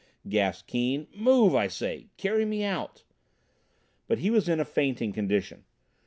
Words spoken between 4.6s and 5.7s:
fainting condition.